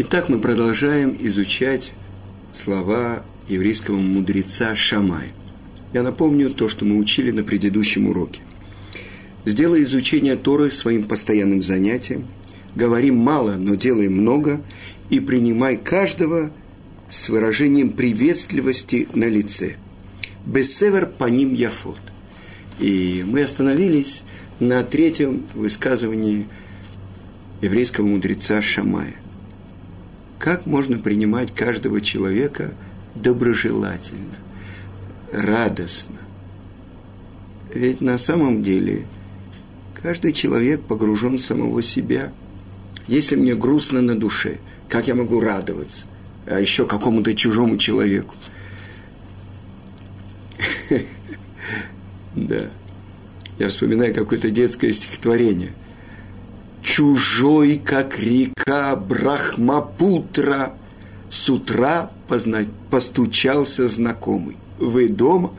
Итак, 0.00 0.28
мы 0.28 0.38
продолжаем 0.38 1.16
изучать 1.18 1.92
слова 2.52 3.24
еврейского 3.48 3.96
мудреца 3.96 4.76
Шамай. 4.76 5.32
Я 5.92 6.04
напомню 6.04 6.50
то, 6.50 6.68
что 6.68 6.84
мы 6.84 6.98
учили 6.98 7.32
на 7.32 7.42
предыдущем 7.42 8.06
уроке. 8.06 8.40
Сделай 9.44 9.82
изучение 9.82 10.36
Торы 10.36 10.70
своим 10.70 11.02
постоянным 11.02 11.62
занятием. 11.62 12.28
Говори 12.76 13.10
мало, 13.10 13.56
но 13.56 13.74
делай 13.74 14.08
много. 14.08 14.60
И 15.10 15.18
принимай 15.18 15.76
каждого 15.76 16.52
с 17.10 17.28
выражением 17.28 17.90
приветливости 17.90 19.08
на 19.14 19.24
лице. 19.24 19.78
Бесевер 20.46 21.06
по 21.06 21.24
ним 21.24 21.54
яфот. 21.54 21.98
И 22.78 23.24
мы 23.26 23.42
остановились 23.42 24.22
на 24.60 24.84
третьем 24.84 25.42
высказывании 25.54 26.46
еврейского 27.60 28.06
мудреца 28.06 28.62
Шамая– 28.62 29.16
как 30.38 30.66
можно 30.66 30.98
принимать 30.98 31.52
каждого 31.52 32.00
человека 32.00 32.72
доброжелательно, 33.14 34.36
радостно. 35.32 36.16
Ведь 37.74 38.00
на 38.00 38.18
самом 38.18 38.62
деле 38.62 39.06
каждый 40.00 40.32
человек 40.32 40.80
погружен 40.82 41.38
в 41.38 41.42
самого 41.42 41.82
себя. 41.82 42.32
Если 43.08 43.36
мне 43.36 43.54
грустно 43.54 44.00
на 44.00 44.18
душе, 44.18 44.58
как 44.88 45.08
я 45.08 45.14
могу 45.14 45.40
радоваться? 45.40 46.06
А 46.46 46.60
еще 46.60 46.86
какому-то 46.86 47.34
чужому 47.34 47.76
человеку. 47.76 48.34
Да. 52.36 52.70
Я 53.58 53.68
вспоминаю 53.68 54.14
какое-то 54.14 54.50
детское 54.50 54.92
стихотворение– 54.92 55.72
чужой, 56.98 57.80
как 57.84 58.18
река 58.18 58.96
Брахмапутра, 58.96 60.74
с 61.30 61.48
утра 61.48 62.10
позна... 62.26 62.62
постучался 62.90 63.86
знакомый. 63.86 64.56
Вы 64.80 65.08
дома? 65.08 65.54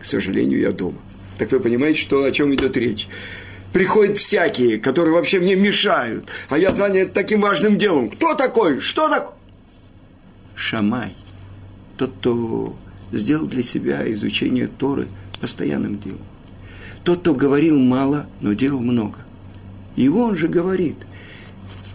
К 0.00 0.04
сожалению, 0.06 0.60
я 0.60 0.72
дома. 0.72 0.96
Так 1.36 1.52
вы 1.52 1.60
понимаете, 1.60 2.00
что, 2.00 2.24
о 2.24 2.30
чем 2.30 2.54
идет 2.54 2.78
речь? 2.78 3.06
Приходят 3.74 4.16
всякие, 4.16 4.78
которые 4.78 5.12
вообще 5.12 5.40
мне 5.40 5.56
мешают, 5.56 6.30
а 6.48 6.56
я 6.56 6.72
занят 6.72 7.12
таким 7.12 7.42
важным 7.42 7.76
делом. 7.76 8.08
Кто 8.08 8.34
такой? 8.34 8.80
Что 8.80 9.10
такое? 9.10 9.36
Шамай. 10.54 11.12
Тот, 11.98 12.14
кто 12.18 12.74
сделал 13.12 13.46
для 13.46 13.62
себя 13.62 14.10
изучение 14.14 14.68
Торы 14.68 15.08
постоянным 15.38 15.98
делом. 15.98 16.24
Тот, 17.04 17.20
кто 17.20 17.34
говорил 17.34 17.78
мало, 17.78 18.24
но 18.40 18.54
делал 18.54 18.80
много. 18.80 19.18
И 19.98 20.08
он 20.08 20.36
же 20.36 20.46
говорит, 20.46 20.94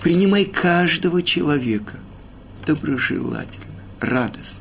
принимай 0.02 0.44
каждого 0.44 1.24
человека 1.24 2.00
доброжелательно, 2.66 3.80
радостно. 4.02 4.60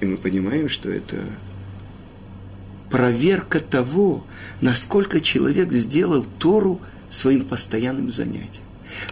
И 0.00 0.06
мы 0.06 0.16
понимаем, 0.16 0.70
что 0.70 0.88
это 0.88 1.22
проверка 2.90 3.60
того, 3.60 4.24
насколько 4.62 5.20
человек 5.20 5.70
сделал 5.70 6.24
Тору 6.38 6.80
своим 7.10 7.44
постоянным 7.44 8.10
занятием. 8.10 8.64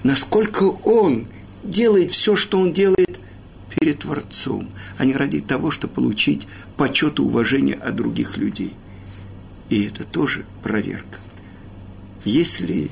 Насколько 0.02 0.62
он 0.62 1.28
делает 1.62 2.12
все, 2.12 2.34
что 2.34 2.60
он 2.60 2.72
делает 2.72 3.20
перед 3.78 3.98
Творцом, 3.98 4.70
а 4.96 5.04
не 5.04 5.12
ради 5.12 5.42
того, 5.42 5.70
чтобы 5.70 5.92
получить 5.92 6.48
почет 6.78 7.18
и 7.18 7.22
уважение 7.22 7.74
от 7.74 7.94
других 7.94 8.38
людей. 8.38 8.72
И 9.68 9.84
это 9.84 10.04
тоже 10.04 10.46
проверка. 10.62 11.18
Если 12.24 12.90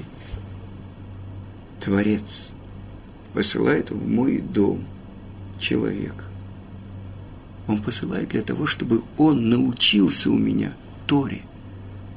Творец 1.81 2.51
посылает 3.35 3.91
в 3.91 4.09
мой 4.09 4.39
дом 4.39 4.85
человека, 5.59 6.25
он 7.67 7.83
посылает 7.83 8.29
для 8.29 8.43
того, 8.43 8.67
чтобы 8.67 9.03
он 9.19 9.49
научился 9.49 10.31
у 10.31 10.39
меня 10.39 10.75
Торе. 11.07 11.43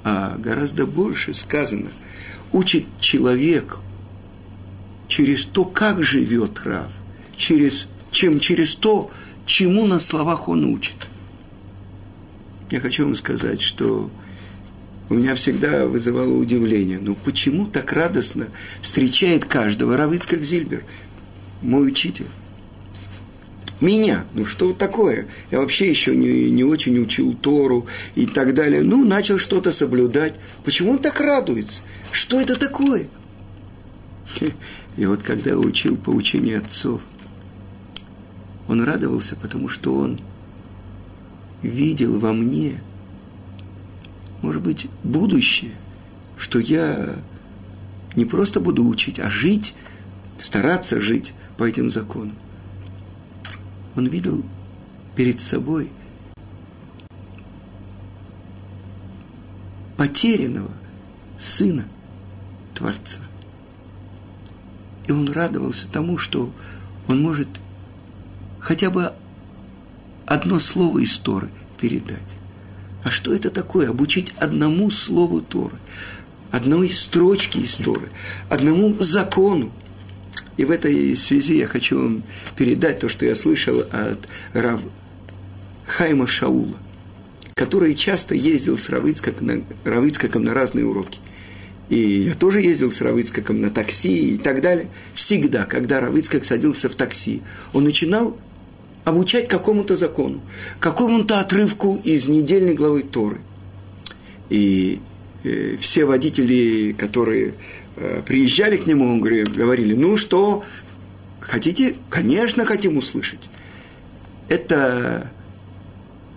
А 0.04 0.38
гораздо 0.38 0.86
больше 0.86 1.34
сказано, 1.34 1.90
учит 2.52 2.86
человек 3.00 3.80
через 5.08 5.46
то, 5.46 5.66
как 5.66 6.04
живет 6.04 6.62
Рав, 6.64 6.92
через, 7.36 7.88
чем 8.12 8.40
через 8.40 8.76
то, 8.76 9.12
чему 9.46 9.88
на 9.88 10.00
словах 10.00 10.48
он 10.48 10.66
учит. 10.66 10.96
Я 12.70 12.80
хочу 12.80 13.06
вам 13.06 13.16
сказать, 13.16 13.62
что 13.62 14.12
у 15.10 15.16
меня 15.16 15.36
всегда 15.36 15.88
вызывало 15.88 16.34
удивление. 16.34 17.00
Ну, 17.02 17.16
почему 17.16 17.66
так 17.66 17.92
радостно 17.94 18.48
встречает 18.82 19.46
каждого 19.46 19.98
Равицкак 19.98 20.44
Зильбер, 20.44 20.84
мой 21.62 21.88
учитель? 21.88 22.28
Меня, 23.82 24.26
ну 24.34 24.46
что 24.46 24.74
такое? 24.74 25.28
Я 25.52 25.60
вообще 25.60 25.90
еще 25.90 26.16
не, 26.16 26.52
не 26.52 26.64
очень 26.64 27.00
учил 27.00 27.34
Тору 27.34 27.88
и 28.14 28.26
так 28.26 28.54
далее. 28.54 28.84
Ну, 28.84 29.06
начал 29.06 29.40
что-то 29.40 29.72
соблюдать. 29.72 30.36
Почему 30.64 30.92
он 30.92 31.00
так 31.00 31.20
радуется? 31.22 31.82
Что 32.12 32.40
это 32.40 32.60
такое? 32.60 33.08
И 34.98 35.06
вот 35.06 35.24
когда 35.24 35.56
учил 35.56 35.96
по 35.96 36.10
учению 36.10 36.60
отцов, 36.60 37.02
он 38.68 38.84
радовался, 38.84 39.36
потому 39.38 39.70
что 39.70 39.96
он 39.96 40.20
видел 41.64 42.20
во 42.20 42.34
мне– 42.34 42.82
может 44.42 44.62
быть, 44.62 44.88
будущее, 45.04 45.74
что 46.38 46.60
я 46.60 47.16
не 48.16 48.26
просто 48.26 48.60
буду 48.60 48.88
учить, 48.88 49.20
а 49.20 49.30
жить, 49.30 49.76
стараться 50.38 51.00
жить 51.00 51.34
по 51.58 51.64
этим 51.64 51.92
законам. 51.92 52.36
Он 53.96 54.08
видел 54.08 54.44
перед 55.16 55.42
собой 55.42 55.90
потерянного 59.98 60.72
сына 61.38 61.86
Творца. 62.74 63.20
И 65.08 65.12
он 65.12 65.30
радовался 65.30 65.90
тому, 65.90 66.18
что 66.18 66.52
он 67.08 67.22
может 67.22 67.50
хотя 68.60 68.90
бы 68.90 69.12
одно 70.26 70.60
слово 70.60 71.00
из 71.00 71.18
Торы 71.18 71.50
передать. 71.80 72.39
А 73.04 73.12
что 73.12 73.34
это 73.34 73.50
такое? 73.50 73.90
Обучить 73.90 74.34
одному 74.38 74.92
слову 74.92 75.42
Торы, 75.42 75.76
одной 76.52 76.90
строчке 76.90 77.60
из 77.60 77.76
Торы, 77.76 78.10
одному 78.50 78.96
закону. 79.00 79.72
И 80.58 80.66
в 80.66 80.72
этой 80.72 81.16
связи 81.16 81.58
я 81.58 81.68
хочу 81.68 82.02
вам 82.02 82.24
передать 82.58 83.00
то, 83.00 83.08
что 83.08 83.26
я 83.26 83.36
слышал 83.36 83.80
от 83.80 84.28
Рав 84.54 84.82
Хайма 85.88 86.28
Шаула, 86.28 86.76
который 87.56 87.96
часто 87.96 88.36
ездил 88.36 88.78
с 88.78 88.90
Равыцкаком 88.90 89.48
на, 89.48 89.64
Равыцкаком 89.86 90.44
на 90.44 90.54
разные 90.54 90.86
уроки. 90.86 91.20
И 91.88 92.24
я 92.24 92.36
тоже 92.36 92.62
ездил 92.62 92.92
с 92.92 93.02
Равыцкаком 93.02 93.62
на 93.62 93.70
такси 93.70 94.36
и 94.36 94.38
так 94.38 94.62
далее. 94.62 94.90
Всегда, 95.14 95.66
когда 95.66 96.02
Равыцкак 96.02 96.44
садился 96.44 96.90
в 96.90 96.96
такси, 96.96 97.42
он 97.74 97.86
начинал 97.86 98.38
обучать 99.06 99.48
какому-то 99.48 99.96
закону, 99.96 100.42
какому-то 100.80 101.40
отрывку 101.40 102.00
из 102.04 102.28
недельной 102.28 102.74
главы 102.74 103.04
Торы. 103.04 103.38
И 104.50 105.00
э, 105.44 105.78
все 105.80 106.06
водители, 106.06 106.94
которые 106.98 107.54
э, 107.96 108.22
приезжали 108.26 108.78
к 108.78 108.86
нему, 108.86 109.20
говорили, 109.20 109.94
ну 109.94 110.18
что, 110.18 110.64
хотите? 111.40 111.96
Конечно, 112.10 112.66
хотим 112.66 112.98
услышать. 112.98 113.50
Это 114.48 115.32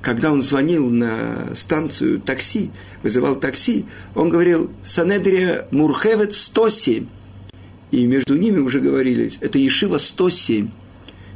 когда 0.03 0.33
он 0.33 0.43
звонил 0.43 0.91
на 0.91 1.55
станцию 1.55 2.21
такси, 2.21 2.71
вызывал 3.03 3.37
такси, 3.37 3.87
он 4.15 4.29
говорил 4.29 4.71
«Санедрия 4.83 5.67
Мурхевет 5.71 6.33
107». 6.33 7.07
И 7.93 8.07
между 8.07 8.37
ними 8.37 8.59
уже 8.59 8.81
говорили, 8.81 9.31
это 9.41 9.59
Ешива 9.59 9.99
107 9.99 10.71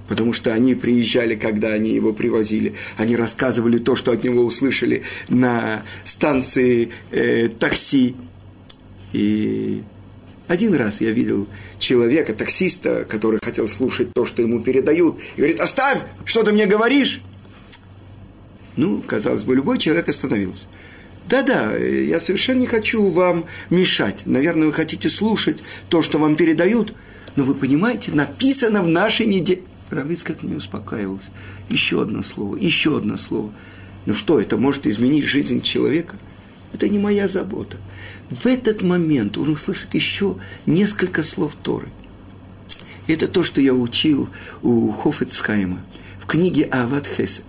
потому 0.09 0.33
что 0.33 0.53
они 0.53 0.75
приезжали, 0.75 1.35
когда 1.35 1.69
они 1.73 1.91
его 1.91 2.13
привозили, 2.13 2.75
они 2.97 3.17
рассказывали 3.17 3.79
то, 3.79 3.97
что 3.97 4.13
от 4.13 4.25
него 4.25 4.45
услышали 4.45 5.03
на 5.29 5.83
станции 6.05 6.91
э, 7.11 7.49
такси. 7.49 8.17
И 9.13 9.83
один 10.49 10.75
раз 10.75 11.01
я 11.01 11.11
видел 11.11 11.47
человека, 11.79 12.35
таксиста, 12.35 13.05
который 13.09 13.41
хотел 13.43 13.69
слушать 13.69 14.13
то, 14.15 14.25
что 14.25 14.43
ему 14.43 14.61
передают, 14.61 15.19
и 15.37 15.39
говорит, 15.39 15.61
оставь, 15.61 16.01
что 16.25 16.43
ты 16.43 16.53
мне 16.53 16.67
говоришь? 16.67 17.21
Ну, 18.77 19.03
казалось 19.07 19.45
бы, 19.45 19.55
любой 19.55 19.79
человек 19.79 20.09
остановился. 20.09 20.67
Да-да, 21.29 21.77
я 21.77 22.21
совершенно 22.21 22.61
не 22.61 22.67
хочу 22.67 23.09
вам 23.09 23.47
мешать. 23.69 24.23
Наверное, 24.27 24.69
вы 24.69 24.73
хотите 24.73 25.09
слушать 25.09 25.59
то, 25.89 26.03
что 26.03 26.19
вам 26.19 26.37
передают, 26.37 26.95
но 27.35 27.43
вы 27.43 27.55
понимаете, 27.55 28.13
написано 28.13 28.83
в 28.83 28.89
нашей 28.89 29.27
неделе. 29.27 29.63
Равиц 29.91 30.25
как 30.25 30.43
не 30.43 30.55
успокаивался. 30.55 31.31
Еще 31.69 32.03
одно 32.03 32.23
слово, 32.23 32.57
еще 32.57 32.97
одно 32.97 33.17
слово. 33.17 33.53
Ну 34.05 34.15
что, 34.15 34.41
это 34.41 34.57
может 34.57 34.87
изменить 34.87 35.25
жизнь 35.25 35.63
человека? 35.63 36.17
Это 36.73 36.89
не 36.89 36.99
моя 36.99 37.29
забота. 37.29 37.77
В 38.31 38.47
этот 38.47 38.83
момент 38.83 39.39
он 39.39 39.51
услышит 39.51 39.95
еще 39.95 40.37
несколько 40.67 41.23
слов 41.23 41.57
Торы. 41.63 41.89
Это 43.07 43.29
то, 43.29 43.45
что 43.45 43.61
я 43.61 43.73
учил 43.73 44.29
у 44.63 44.91
Хофицхайма 44.91 45.81
в 46.21 46.27
книге 46.27 46.69
Ават 46.73 47.07
Хесед. 47.07 47.45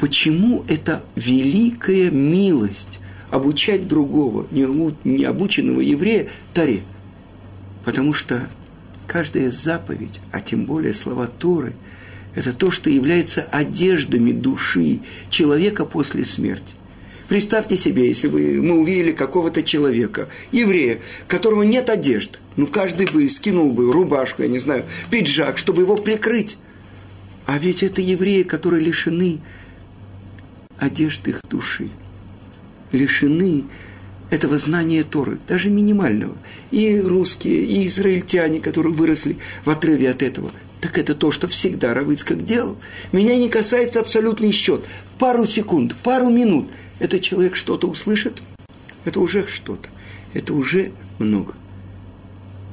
Почему 0.00 0.64
это 0.66 1.04
великая 1.14 2.10
милость 2.10 2.98
обучать 3.30 3.86
другого, 3.86 4.46
необученного 4.50 5.80
еврея, 5.80 6.28
Таре? 6.52 6.82
Потому 7.84 8.12
что 8.12 8.48
каждая 9.06 9.50
заповедь, 9.50 10.20
а 10.32 10.40
тем 10.40 10.64
более 10.64 10.94
слова 10.94 11.26
Торы, 11.26 11.74
это 12.34 12.52
то, 12.52 12.70
что 12.70 12.90
является 12.90 13.42
одеждами 13.42 14.32
души 14.32 15.00
человека 15.30 15.84
после 15.84 16.24
смерти. 16.24 16.74
Представьте 17.28 17.76
себе, 17.76 18.08
если 18.08 18.28
бы 18.28 18.60
мы 18.60 18.78
увидели 18.78 19.12
какого-то 19.12 19.62
человека, 19.62 20.28
еврея, 20.52 20.98
которого 21.26 21.62
нет 21.62 21.88
одежды, 21.88 22.38
ну 22.56 22.66
каждый 22.66 23.06
бы 23.06 23.28
скинул 23.30 23.72
бы 23.72 23.90
рубашку, 23.92 24.42
я 24.42 24.48
не 24.48 24.58
знаю, 24.58 24.84
пиджак, 25.10 25.56
чтобы 25.56 25.82
его 25.82 25.96
прикрыть. 25.96 26.58
А 27.46 27.58
ведь 27.58 27.82
это 27.82 28.02
евреи, 28.02 28.42
которые 28.42 28.84
лишены 28.84 29.40
одежды 30.78 31.30
их 31.30 31.40
души, 31.48 31.88
лишены 32.92 33.64
этого 34.34 34.58
знания 34.58 35.04
Торы, 35.04 35.38
даже 35.48 35.70
минимального. 35.70 36.36
И 36.70 37.00
русские, 37.00 37.64
и 37.64 37.86
израильтяне, 37.86 38.60
которые 38.60 38.92
выросли 38.92 39.38
в 39.64 39.70
отрыве 39.70 40.10
от 40.10 40.22
этого. 40.22 40.50
Так 40.80 40.98
это 40.98 41.14
то, 41.14 41.30
что 41.30 41.48
всегда 41.48 41.94
Равыцкак 41.94 42.44
делал. 42.44 42.76
Меня 43.12 43.36
не 43.36 43.48
касается 43.48 44.00
абсолютный 44.00 44.52
счет. 44.52 44.84
Пару 45.18 45.46
секунд, 45.46 45.94
пару 46.02 46.28
минут– 46.28 46.70
этот 46.98 47.22
человек 47.22 47.56
что-то 47.56 47.88
услышит, 47.88 48.42
это 49.04 49.20
уже 49.20 49.46
что-то, 49.46 49.88
это 50.32 50.54
уже 50.54 50.92
много. 51.18 51.54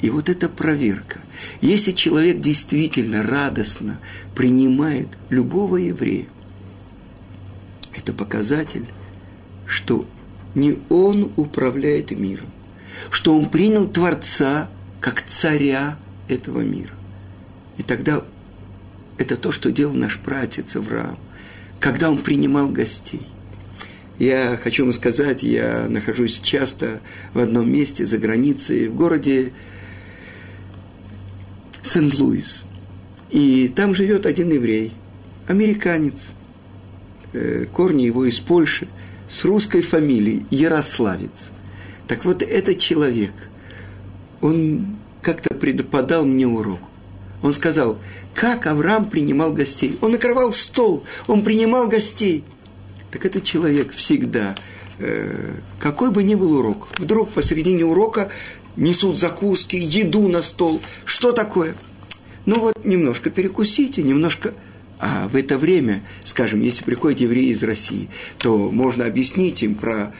И 0.01 0.09
вот 0.09 0.29
эта 0.29 0.49
проверка. 0.49 1.19
Если 1.61 1.91
человек 1.91 2.39
действительно 2.39 3.23
радостно 3.23 3.99
принимает 4.35 5.07
любого 5.29 5.77
еврея, 5.77 6.27
это 7.93 8.13
показатель, 8.13 8.87
что 9.65 10.05
не 10.55 10.77
он 10.89 11.31
управляет 11.35 12.11
миром, 12.11 12.49
что 13.09 13.37
он 13.37 13.49
принял 13.49 13.87
Творца 13.87 14.69
как 14.99 15.21
царя 15.21 15.97
этого 16.27 16.61
мира. 16.61 16.93
И 17.77 17.83
тогда 17.83 18.23
это 19.17 19.37
то, 19.37 19.51
что 19.51 19.71
делал 19.71 19.93
наш 19.93 20.19
пратец 20.19 20.75
Авраам, 20.75 21.17
когда 21.79 22.09
он 22.09 22.17
принимал 22.17 22.69
гостей. 22.69 23.27
Я 24.19 24.59
хочу 24.61 24.83
вам 24.83 24.93
сказать, 24.93 25.41
я 25.41 25.87
нахожусь 25.89 26.39
часто 26.41 27.01
в 27.33 27.39
одном 27.39 27.71
месте 27.71 28.05
за 28.05 28.19
границей, 28.19 28.87
в 28.87 28.95
городе 28.95 29.51
Сент-Луис. 31.81 32.63
И 33.31 33.67
там 33.69 33.95
живет 33.95 34.25
один 34.25 34.51
еврей, 34.51 34.93
американец, 35.47 36.33
э, 37.33 37.65
корни 37.71 38.03
его 38.03 38.25
из 38.25 38.39
Польши, 38.39 38.87
с 39.31 39.45
русской 39.45 39.81
фамилией, 39.81 40.45
Ярославец. 40.49 41.51
Так 42.07 42.25
вот, 42.25 42.41
этот 42.41 42.77
человек, 42.77 43.33
он 44.41 44.97
как-то 45.21 45.53
преподал 45.53 46.25
мне 46.25 46.47
урок. 46.47 46.81
Он 47.41 47.53
сказал, 47.53 47.97
как 48.33 48.67
Авраам 48.67 49.09
принимал 49.09 49.53
гостей. 49.53 49.97
Он 50.01 50.11
накрывал 50.11 50.51
стол, 50.51 51.03
он 51.27 51.43
принимал 51.43 51.87
гостей– 51.87 52.43
так 53.11 53.25
этот 53.25 53.43
человек 53.43 53.91
всегда, 53.91 54.55
э, 54.97 55.53
какой 55.79 56.11
бы 56.11 56.23
ни 56.23 56.35
был 56.35 56.57
урок, 56.57 56.87
вдруг 56.97 57.29
посередине 57.29 57.83
урока 57.83 58.31
несут 58.77 59.19
закуски, 59.19 59.75
еду 59.75 60.29
на 60.29 60.41
стол. 60.41 60.81
Что 61.03 61.33
такое? 61.33 61.75
Ну 62.45 62.59
вот, 62.59 62.85
немножко 62.85 63.29
перекусите, 63.29 64.01
немножко... 64.01 64.53
А 65.01 65.27
в 65.27 65.35
это 65.35 65.57
время, 65.57 66.03
скажем, 66.23 66.61
если 66.61 66.83
приходят 66.83 67.19
евреи 67.19 67.47
из 67.47 67.63
России, 67.63 68.07
то 68.37 68.69
можно 68.69 69.05
объяснить 69.05 69.63
им 69.63 69.73
про 69.73 70.13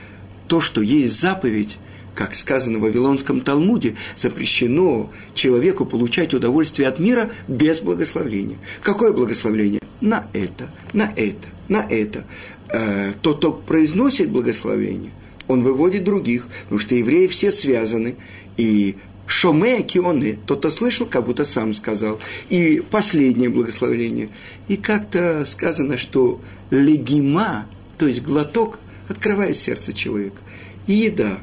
то, 0.48 0.60
что 0.60 0.82
есть 0.82 1.18
заповедь, 1.20 1.78
как 2.16 2.34
сказано 2.34 2.78
в 2.78 2.82
Вавилонском 2.82 3.42
Талмуде, 3.42 3.94
запрещено 4.16 5.12
человеку 5.34 5.86
получать 5.86 6.34
удовольствие 6.34 6.88
от 6.88 6.98
мира 6.98 7.30
без 7.46 7.80
благословения. 7.80 8.58
Какое 8.82 9.12
благословение? 9.12 9.80
На 10.00 10.26
это, 10.32 10.68
на 10.92 11.12
это, 11.14 11.48
на 11.68 11.86
это 11.88 12.24
э, 12.68 13.12
тот, 13.22 13.38
кто 13.38 13.52
произносит 13.52 14.30
благословение, 14.30 15.12
он 15.46 15.62
выводит 15.62 16.02
других, 16.02 16.48
потому 16.64 16.80
что 16.80 16.96
евреи 16.96 17.28
все 17.28 17.52
связаны. 17.52 18.16
И 18.56 18.96
шоме 19.32 19.82
кионы, 19.82 20.38
тот, 20.46 20.58
кто 20.60 20.70
слышал, 20.70 21.06
как 21.06 21.24
будто 21.24 21.44
сам 21.44 21.74
сказал. 21.74 22.20
И 22.50 22.82
последнее 22.90 23.48
благословение. 23.48 24.28
И 24.68 24.76
как-то 24.76 25.44
сказано, 25.46 25.98
что 25.98 26.40
легима, 26.70 27.66
то 27.98 28.06
есть 28.06 28.22
глоток, 28.22 28.78
открывает 29.08 29.56
сердце 29.56 29.92
человека. 29.92 30.40
И 30.86 30.92
еда. 30.92 31.38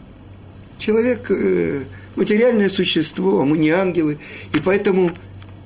Человек 0.77 1.29
э, 1.29 1.83
материальное 2.15 2.69
существо, 2.69 3.41
а 3.41 3.45
мы 3.45 3.57
не 3.57 3.71
ангелы. 3.71 4.19
И 4.53 4.59
поэтому 4.59 5.11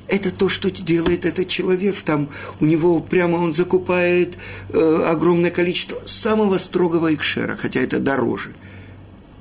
это 0.08 0.32
то, 0.32 0.50
что 0.50 0.70
делает 0.72 1.26
этот 1.26 1.48
человек. 1.48 1.96
Там 2.06 2.30
у 2.60 2.66
него 2.66 3.00
прямо 3.00 3.38
он 3.38 3.54
закупает 3.54 4.38
э, 4.70 5.06
огромное 5.08 5.52
количество 5.52 6.02
самого 6.06 6.58
строгого 6.58 7.14
экшера, 7.14 7.56
хотя 7.56 7.82
это 7.82 8.00
дороже. 8.00 8.52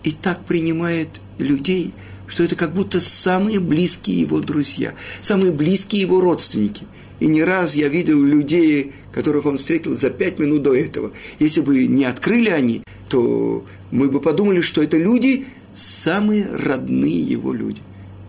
И 0.02 0.10
так 0.10 0.44
принимает 0.44 1.08
людей, 1.38 1.92
что 2.32 2.42
это 2.42 2.56
как 2.56 2.72
будто 2.72 2.98
самые 2.98 3.60
близкие 3.60 4.18
его 4.18 4.40
друзья, 4.40 4.94
самые 5.20 5.52
близкие 5.52 6.00
его 6.00 6.18
родственники. 6.18 6.86
И 7.20 7.26
не 7.26 7.44
раз 7.44 7.74
я 7.74 7.88
видел 7.88 8.22
людей, 8.22 8.94
которых 9.12 9.44
он 9.44 9.58
встретил 9.58 9.94
за 9.94 10.08
пять 10.08 10.38
минут 10.38 10.62
до 10.62 10.74
этого. 10.74 11.12
Если 11.38 11.60
бы 11.60 11.86
не 11.86 12.06
открыли 12.06 12.48
они, 12.48 12.84
то 13.10 13.66
мы 13.90 14.08
бы 14.08 14.18
подумали, 14.18 14.62
что 14.62 14.82
это 14.82 14.96
люди, 14.96 15.44
самые 15.74 16.46
родные 16.46 17.20
его 17.20 17.52
люди. 17.52 17.82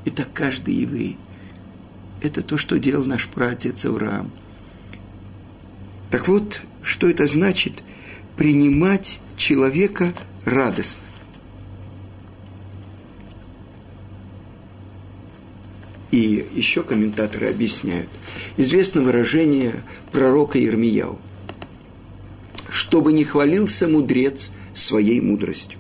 И 0.04 0.10
так 0.10 0.28
каждый 0.34 0.74
еврей 0.74 1.18
это 2.22 2.42
то, 2.42 2.58
что 2.58 2.80
делал 2.80 3.06
наш 3.06 3.30
пратец 3.30 3.86
Авраам. 3.86 4.32
Так 6.12 6.28
вот, 6.28 6.62
что 6.82 7.08
это 7.08 7.26
значит? 7.26 7.82
Принимать 8.36 9.22
человека 9.38 10.14
радостно. 10.44 11.04
И 16.14 16.46
еще 16.54 16.84
комментаторы 16.84 17.50
объясняют. 17.50 18.08
Известно 18.58 19.02
выражение 19.02 19.84
пророка 20.12 20.60
Ермияу. 20.60 21.18
Чтобы 22.70 23.12
не 23.14 23.24
хвалился 23.24 23.88
мудрец 23.88 24.52
своей 24.76 25.22
мудростью, 25.22 25.80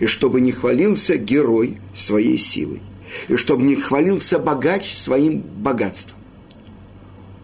и 0.00 0.06
чтобы 0.06 0.40
не 0.40 0.52
хвалился 0.52 1.16
герой 1.16 1.78
своей 1.94 2.38
силой– 2.38 2.80
и 3.28 3.36
чтобы 3.36 3.62
не 3.62 3.76
хвалился 3.76 4.38
богач 4.38 4.92
своим 4.94 5.40
богатством. 5.40 6.18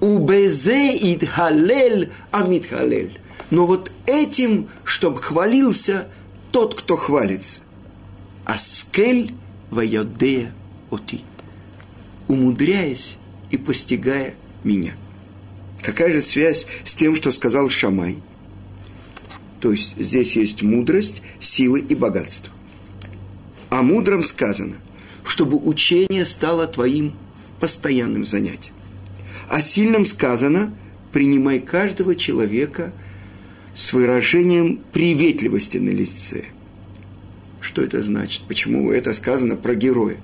Убезе 0.00 0.96
ид 0.96 1.28
халель 1.28 2.10
амит 2.30 2.66
халель. 2.66 3.18
Но 3.50 3.66
вот 3.66 3.90
этим, 4.06 4.68
чтобы 4.84 5.18
хвалился 5.18 6.08
тот, 6.50 6.74
кто 6.74 6.96
хвалится. 6.96 7.60
Аскель 8.44 9.32
вайодея 9.70 10.52
оти. 10.90 11.22
Умудряясь 12.32 13.18
и 13.50 13.56
постигая 13.56 14.34
меня. 14.64 14.94
Какая 15.82 16.12
же 16.12 16.22
связь 16.22 16.66
с 16.84 16.94
тем, 16.94 17.14
что 17.14 17.32
сказал 17.32 17.68
Шамай? 17.68 18.16
То 19.60 19.72
есть 19.72 19.96
здесь 19.98 20.36
есть 20.36 20.62
мудрость, 20.62 21.22
силы 21.38 21.80
и 21.80 21.94
богатство. 21.94 22.52
О 23.70 23.82
мудром 23.82 24.22
сказано– 24.22 24.76
чтобы 25.24 25.56
учение 25.56 26.24
стало 26.24 26.66
твоим 26.66 27.14
постоянным 27.60 28.24
занятием. 28.24 28.74
О 29.48 29.60
сильном 29.60 30.06
сказано, 30.06 30.74
принимай 31.12 31.60
каждого 31.60 32.16
человека 32.16 32.92
с 33.74 33.92
выражением 33.92 34.82
приветливости 34.92 35.78
на 35.78 35.90
лице. 35.90 36.46
Что 37.60 37.82
это 37.82 38.02
значит? 38.02 38.42
Почему 38.48 38.90
это 38.90 39.14
сказано 39.14 39.56
про 39.56 39.74
героя? 39.74 40.16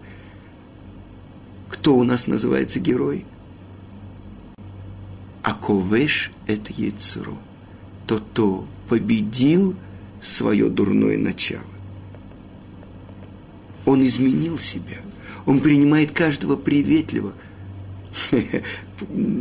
Кто 1.88 1.96
у 1.96 2.04
нас 2.04 2.26
называется 2.26 2.80
герой? 2.80 3.24
Аковеш– 5.42 6.30
это 6.46 6.70
яйцеро. 6.76 7.32
Тот, 8.06 8.24
кто 8.32 8.68
победил 8.90 9.74
свое 10.20 10.68
дурное 10.68 11.16
начало 11.16 11.64
он 13.86 14.06
изменил 14.06 14.58
себя. 14.58 14.98
Он 15.46 15.60
принимает 15.60 16.10
каждого 16.10 16.56
приветливо. 16.56 17.32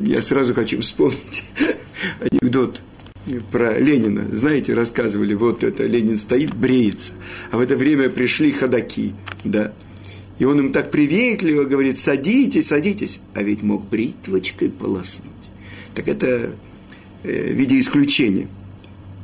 Я 0.06 0.22
сразу 0.22 0.54
хочу 0.54 0.80
вспомнить 0.80 1.44
анекдот 2.22 2.82
про 3.52 3.78
Ленина. 3.78 4.34
Знаете, 4.34 4.74
рассказывали, 4.74 5.34
вот 5.34 5.66
это 5.66 5.84
Ленин 5.84 6.18
стоит, 6.18 6.56
бреется. 6.56 7.12
А 7.52 7.58
в 7.58 7.60
это 7.60 7.76
время 7.76 8.10
пришли 8.10 8.54
ходаки, 8.54 9.14
да. 9.44 9.74
И 10.40 10.46
он 10.46 10.60
им 10.60 10.72
так 10.72 10.92
приветливо 10.92 11.64
говорит, 11.64 11.98
садитесь, 11.98 12.68
садитесь. 12.68 13.20
А 13.34 13.42
ведь 13.42 13.64
мог 13.64 13.88
бритвочкой 13.88 14.70
полоснуть. 14.70 15.32
Так 15.96 16.08
это 16.08 16.54
э, 17.24 17.54
в 17.54 17.56
виде 17.56 17.80
исключения. 17.80 18.48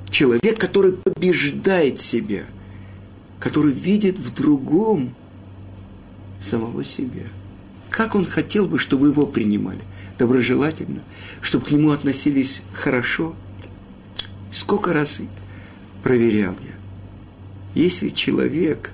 Человек, 0.10 0.58
который 0.60 0.94
побеждает 0.94 2.00
себя, 2.00 2.46
который 3.40 3.72
видит 3.72 4.18
в 4.18 4.34
другом 4.34 5.14
самого 6.40 6.84
себя. 6.84 7.24
Как 7.90 8.16
он 8.16 8.26
хотел 8.26 8.68
бы, 8.68 8.80
чтобы 8.80 9.08
его 9.08 9.28
принимали? 9.28 9.82
Доброжелательно, 10.18 11.02
чтобы 11.42 11.66
к 11.66 11.72
нему 11.72 11.92
относились 11.92 12.62
хорошо. 12.74 13.36
Сколько 14.52 14.94
раз 14.94 15.22
проверял 16.04 16.54
я. 16.54 17.82
Если 17.82 18.10
человек 18.10 18.92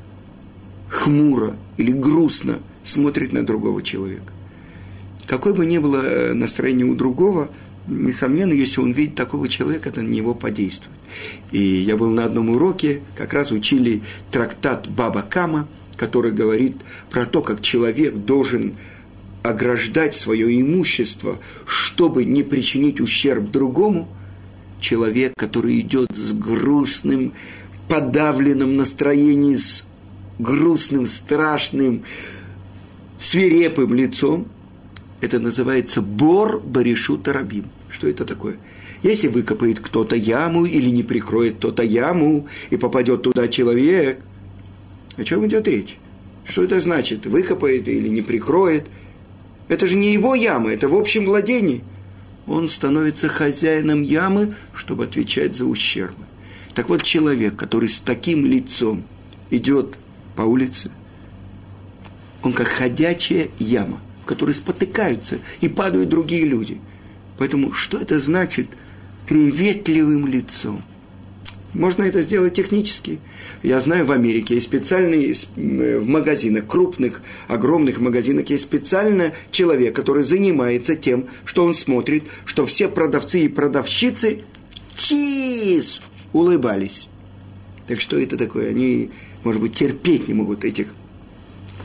хмуро 0.89 1.55
или 1.77 1.91
грустно 1.91 2.59
смотрит 2.83 3.33
на 3.33 3.45
другого 3.45 3.81
человека, 3.81 4.33
какое 5.27 5.53
бы 5.53 5.65
ни 5.65 5.77
было 5.77 6.03
э, 6.03 6.33
настроение 6.33 6.85
у 6.85 6.95
другого, 6.95 7.49
несомненно, 7.87 8.53
если 8.53 8.81
он 8.81 8.91
видит 8.91 9.15
такого 9.15 9.47
человека, 9.47 9.89
это 9.89 10.01
на 10.01 10.09
него 10.09 10.33
подействует. 10.33 10.97
И 11.51 11.61
я 11.61 11.97
был 11.97 12.09
на 12.09 12.25
одном 12.25 12.49
уроке, 12.49 13.01
как 13.15 13.33
раз 13.33 13.51
учили 13.51 14.01
трактат 14.31 14.87
Баба 14.87 15.21
Кама, 15.21 15.67
который 15.97 16.31
говорит 16.31 16.77
про 17.09 17.25
то, 17.25 17.41
как 17.41 17.61
человек 17.61 18.15
должен 18.15 18.75
ограждать 19.43 20.15
свое 20.15 20.59
имущество, 20.61 21.39
чтобы 21.65 22.25
не 22.25 22.43
причинить 22.43 22.99
ущерб 22.99 23.51
другому– 23.51 24.07
человек, 24.79 25.33
который 25.37 25.79
идет 25.79 26.15
с 26.15 26.33
грустным, 26.33 27.33
подавленным 27.87 28.77
настроением, 28.77 29.57
с 29.57 29.85
грустным, 30.39 31.05
страшным, 31.05 32.03
свирепым 33.17 33.93
лицом, 33.93 34.47
это 35.21 35.39
называется 35.39 36.01
бор 36.01 36.59
баришу 36.59 37.17
тарабим. 37.17 37.65
Что 37.89 38.07
это 38.07 38.25
такое? 38.25 38.57
Если 39.03 39.27
выкопает 39.27 39.79
кто-то 39.79 40.15
яму 40.15 40.65
или 40.65 40.89
не 40.89 41.03
прикроет 41.03 41.57
кто-то 41.57 41.83
яму 41.83 42.47
и 42.69 42.77
попадет 42.77 43.21
туда 43.21 43.47
человек, 43.47 44.19
о 45.17 45.23
чем 45.23 45.45
идет 45.45 45.67
речь? 45.67 45.97
Что 46.45 46.63
это 46.63 46.79
значит? 46.81 47.25
Выкопает 47.25 47.87
или 47.87 48.07
не 48.07 48.21
прикроет? 48.21 48.87
Это 49.67 49.85
же 49.85 49.95
не 49.95 50.11
его 50.13 50.33
яма, 50.33 50.71
это 50.71 50.89
в 50.89 50.95
общем 50.95 51.25
владении– 51.25 51.83
он 52.49 52.67
становится 52.67 53.29
хозяином 53.29 54.01
ямы, 54.01 54.55
чтобы 54.73 55.03
отвечать 55.03 55.55
за 55.55 55.65
ущербы. 55.65 56.25
Так 56.73 56.89
вот, 56.89 57.03
человек, 57.03 57.55
который 57.55 57.89
с 57.89 57.99
таким 57.99 58.43
лицом 58.45 59.03
идет 59.51 59.99
по 60.39 60.43
улице, 60.43 60.89
он 62.43 62.53
как 62.53 62.69
ходячая 62.69 63.49
яма, 63.59 63.99
в 64.23 64.25
которой 64.25 64.55
спотыкаются 64.55 65.39
и 65.59 65.67
падают 65.67 66.07
другие 66.07 66.45
люди. 66.45 66.79
Поэтому 67.37 67.73
что 67.73 67.97
это 67.97 68.21
значит 68.21 68.69
приветливым 69.27 70.27
лицом? 70.27 70.81
Можно 71.73 72.03
это 72.03 72.21
сделать 72.21 72.53
технически. 72.53 73.19
Я 73.63 73.81
знаю, 73.81 74.05
в 74.05 74.13
Америке 74.13 74.53
есть 74.53 74.67
специальный, 74.67 75.35
в 75.57 76.07
магазинах, 76.07 76.67
крупных, 76.67 77.21
огромных 77.49 77.99
магазинах, 77.99 78.49
есть 78.49 78.63
специальный 78.63 79.33
человек, 79.51 79.93
который 79.93 80.23
занимается 80.23 80.95
тем, 80.95 81.27
что 81.43 81.65
он 81.65 81.73
смотрит, 81.73 82.23
что 82.45 82.65
все 82.65 82.87
продавцы 82.87 83.41
и 83.41 83.49
продавщицы 83.49 84.43
чиз 84.95 85.99
улыбались. 86.31 87.09
Так 87.87 87.99
что 87.99 88.17
это 88.17 88.37
такое? 88.37 88.69
Они, 88.69 89.11
может 89.43 89.61
быть, 89.61 89.73
терпеть 89.73 90.27
не 90.27 90.33
могут 90.33 90.65
этих 90.65 90.93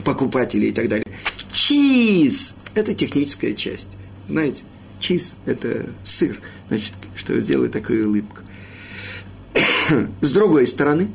покупателей 0.03 0.69
и 0.69 0.71
так 0.71 0.89
далее. 0.89 1.05
Чиз– 1.51 2.53
это 2.75 2.93
техническая 2.93 3.53
часть. 3.53 3.89
Знаете, 4.27 4.63
чиз– 4.99 5.37
это 5.45 5.89
сыр. 6.03 6.39
Значит, 6.67 6.93
что 7.15 7.39
сделает 7.39 7.71
такую 7.71 8.07
улыбку. 8.07 8.41
С 10.21 10.31
другой 10.31 10.67
стороны, 10.67 11.09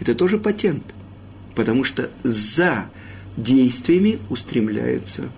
это 0.00 0.14
тоже 0.14 0.38
патент, 0.38 0.82
потому 1.54 1.84
что 1.84 2.10
за 2.22 2.90
действиями 3.36 4.18
устремляются 4.28 5.28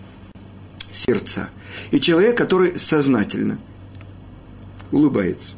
сердца. 0.90 1.50
И 1.90 2.00
человек, 2.00 2.36
который 2.36 2.78
сознательно 2.78 3.58
улыбается, 4.90 5.54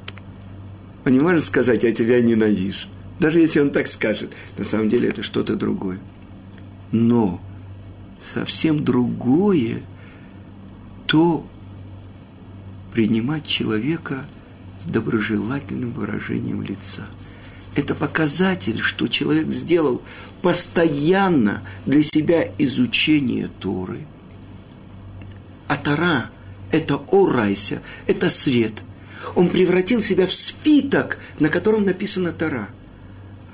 он 1.04 1.12
не 1.12 1.20
может 1.20 1.44
сказать 1.44 1.84
«я 1.84 1.92
тебя 1.92 2.20
ненавижу». 2.20 2.88
Даже 3.20 3.40
если 3.40 3.60
он 3.60 3.70
так 3.70 3.86
скажет, 3.86 4.32
на 4.58 4.64
самом 4.64 4.88
деле 4.88 5.08
это 5.08 5.22
что-то 5.22 5.56
другое. 5.56 6.00
Но 6.92 7.40
совсем 8.20 8.84
другое 8.84 9.82
то 11.06 11.46
принимать 12.92 13.46
человека– 13.46 14.24
с 14.84 14.90
доброжелательным 14.90 15.92
выражением 15.92 16.62
лица. 16.62 17.06
Это 17.74 17.94
показатель, 17.94 18.80
что 18.80 19.08
человек 19.08 19.48
сделал 19.48 20.02
постоянно 20.42 21.62
для 21.86 22.02
себя 22.02 22.50
изучение 22.58 23.50
Торы. 23.60 24.06
А 25.66 25.76
Тора– 25.76 26.30
это 26.70 27.00
орайся, 27.10 27.82
это 28.06 28.30
свет. 28.30 28.82
Он 29.34 29.48
превратил 29.48 30.02
себя 30.02 30.26
в 30.26 30.34
свиток, 30.34 31.18
на 31.40 31.48
котором 31.48 31.84
написано 31.84 32.32
Тора. 32.32 32.68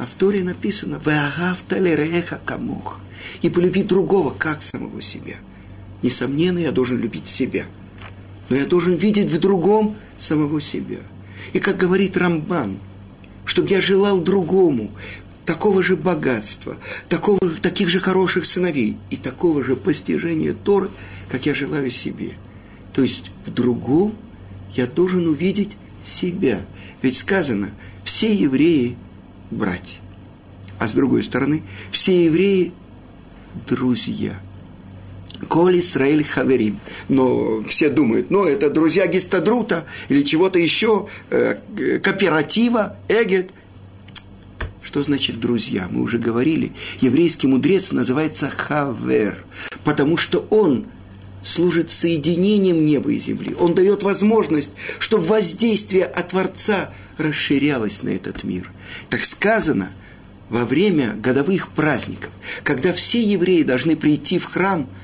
А 0.01 0.07
в 0.07 0.15
Торе 0.15 0.43
написано 0.43 1.01
«Веагавталереха 1.05 2.41
камох» 2.45 2.99
и 3.43 3.51
полюби 3.51 3.85
другого, 3.85 4.31
как 4.31 4.63
самого 4.63 5.01
себя. 5.01 5.37
Несомненно, 6.03 6.59
я 6.59 6.73
должен 6.73 6.99
любить 6.99 7.29
себя. 7.29 7.67
Но 8.49 8.57
я 8.57 8.67
должен 8.67 8.97
видеть 8.97 9.31
в 9.31 9.39
другом 9.39 9.95
самого 10.19 10.61
себя– 10.61 10.99
и 11.53 11.59
как 11.59 11.77
говорит 11.77 12.17
Рамбан, 12.17 12.79
чтобы 13.45 13.69
я 13.69 13.81
желал 13.81 14.21
другому 14.21 14.91
такого 15.45 15.83
же 15.83 15.97
богатства, 15.97 16.77
такого, 17.09 17.41
таких 17.61 17.89
же 17.89 17.99
хороших 17.99 18.45
сыновей 18.45 18.97
и 19.11 19.17
такого 19.17 19.65
же 19.65 19.75
постижения 19.75 20.55
Торы, 20.55 20.91
как 21.29 21.47
я 21.47 21.55
желаю 21.55 21.91
себе. 21.91 22.33
То 22.93 23.03
есть 23.03 23.31
в 23.45 23.53
другом 23.53 24.15
я 24.73 24.87
должен 24.87 25.27
увидеть 25.27 25.77
себя. 26.05 26.65
Ведь 27.03 27.17
сказано, 27.17 27.71
все 28.05 28.35
евреи– 28.35 28.97
братья. 29.51 30.01
А 30.79 30.89
с 30.89 30.93
другой 30.93 31.23
стороны, 31.23 31.63
все 31.91 32.25
евреи– 32.25 32.73
друзья– 33.67 34.41
Коль 35.49 35.81
Исраэль 35.81 36.25
Хаверим. 36.25 36.79
Но 37.09 37.63
все 37.63 37.89
думают, 37.89 38.31
ну, 38.31 38.45
это 38.45 38.71
друзья 38.71 39.07
Гистадрута 39.07 39.87
или 40.09 40.23
чего-то 40.23 40.59
еще, 40.59 41.09
э, 41.31 41.57
кооператива, 42.03 42.97
Эгет. 43.09 43.51
Что 44.83 45.03
значит 45.03 45.41
друзья? 45.41 45.89
Мы 45.91 46.03
уже 46.03 46.19
говорили. 46.19 46.73
Еврейский 47.01 47.47
мудрец 47.47 47.93
называется 47.93 48.51
Хавер, 48.51 49.45
потому 49.85 50.17
что 50.17 50.47
он 50.51 50.87
служит 51.43 51.91
соединением 51.91 52.85
неба 52.85 53.13
и 53.13 53.19
земли. 53.19 53.55
Он 53.59 53.75
дает 53.75 54.03
возможность, 54.03 54.71
чтобы 54.99 55.25
воздействие 55.25 56.05
от 56.05 56.29
Творца 56.29 56.93
расширялось 57.19 58.03
на 58.03 58.11
этот 58.11 58.45
мир. 58.45 58.71
Так 59.09 59.25
сказано, 59.25 59.91
во 60.49 60.65
время 60.65 61.15
годовых 61.15 61.69
праздников, 61.69 62.31
когда 62.65 62.93
все 62.93 63.23
евреи 63.23 63.63
должны 63.63 63.97
прийти 63.97 64.39
в 64.39 64.45
храм– 64.45 64.89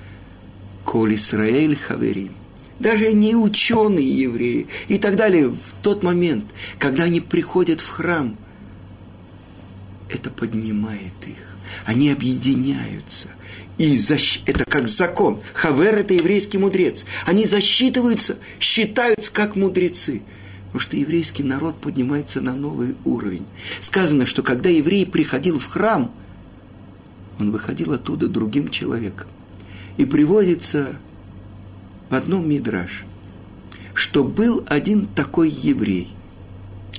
Коль 0.86 1.16
Исраэль 1.16 1.76
Хаверим. 1.76 2.32
Даже 2.78 3.12
не 3.12 3.34
ученые 3.34 4.08
евреи 4.08 4.68
и 4.86 4.98
так 4.98 5.16
далее. 5.16 5.48
В 5.48 5.82
тот 5.82 6.02
момент, 6.02 6.44
когда 6.78 7.04
они 7.04 7.20
приходят 7.20 7.80
в 7.80 7.88
храм, 7.88 8.36
это 10.08 10.30
поднимает 10.30 11.14
их. 11.26 11.56
Они 11.84 12.10
объединяются. 12.10 13.28
И 13.78 13.98
защ... 13.98 14.42
это 14.46 14.64
как 14.64 14.88
закон. 14.88 15.40
Хавер– 15.54 15.94
это 15.96 16.14
еврейский 16.14 16.58
мудрец. 16.58 17.04
Они 17.26 17.44
засчитываются, 17.44 18.38
считаются 18.60 19.30
как 19.32 19.56
мудрецы. 19.56 20.22
Потому 20.76 20.88
что 20.90 20.96
еврейский 20.98 21.42
народ 21.42 21.80
поднимается 21.80 22.42
на 22.42 22.52
новый 22.54 22.96
уровень. 23.06 23.46
Сказано, 23.80 24.26
что 24.26 24.42
когда 24.42 24.68
еврей 24.68 25.06
приходил 25.06 25.58
в 25.58 25.64
храм, 25.64 26.12
он 27.40 27.50
выходил 27.50 27.94
оттуда 27.94 28.28
другим 28.28 28.68
человеком. 28.68 29.26
И 29.96 30.04
приводится 30.04 30.98
в 32.10 32.14
одном 32.14 32.46
мидраж, 32.46 33.06
что 33.94 34.22
был 34.22 34.66
один 34.68 35.06
такой 35.06 35.48
еврей, 35.48 36.10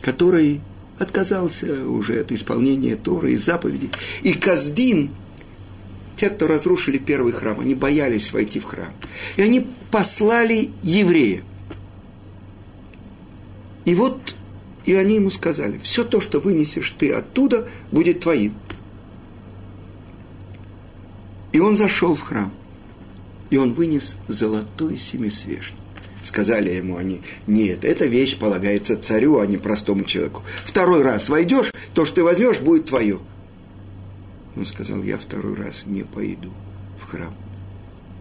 который 0.02 0.62
отказался 0.98 1.88
уже 1.88 2.22
от 2.22 2.32
исполнения 2.32 2.96
Торы 2.96 3.34
и 3.34 3.38
заповедей. 3.38 3.92
И 4.24 4.34
Каздин, 4.34 5.12
те, 6.16 6.32
кто 6.32 6.48
разрушили 6.48 6.98
первый 6.98 7.32
храм, 7.32 7.60
они 7.60 7.76
боялись 7.76 8.34
войти 8.34 8.60
в 8.60 8.64
храм. 8.64 8.90
И 9.36 9.44
они 9.44 9.68
послали 9.92 10.72
еврея. 10.82 11.44
И 13.88 13.96
вот, 13.96 14.36
и 14.86 14.94
они 14.96 15.16
ему 15.16 15.30
сказали, 15.30 15.78
все 15.78 16.04
то, 16.04 16.20
что 16.20 16.42
вынесешь 16.42 16.94
ты 17.00 17.10
оттуда, 17.14 17.70
будет 17.90 18.20
твоим. 18.20 18.54
И 21.54 21.62
он 21.62 21.78
зашел 21.78 22.14
в 22.14 22.20
храм. 22.20 22.52
И 23.50 23.56
он 23.56 23.72
вынес 23.72 24.18
золотой 24.28 24.98
семисвежник. 24.98 25.80
Сказали 26.22 26.72
ему 26.72 26.98
они, 26.98 27.22
нет, 27.48 27.86
эта 27.86 28.08
вещь 28.08 28.38
полагается 28.38 28.98
царю, 29.00 29.40
а 29.40 29.48
не 29.48 29.56
простому 29.56 30.04
человеку. 30.04 30.44
Второй 30.66 31.02
раз 31.02 31.30
войдешь, 31.30 31.72
то, 31.94 32.04
что 32.04 32.16
ты 32.16 32.24
возьмешь, 32.26 32.60
будет 32.60 32.88
твое. 32.88 33.20
Он 34.58 34.66
сказал, 34.66 35.02
я 35.02 35.18
второй 35.18 35.56
раз 35.56 35.86
не 35.86 36.04
пойду 36.04 36.52
в 37.00 37.10
храм. 37.10 37.34